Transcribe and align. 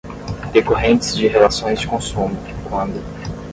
decorrentes 0.51 1.13
de 1.15 1.27
relações 1.27 1.79
de 1.79 1.87
consumo, 1.87 2.35
quando 2.67 2.99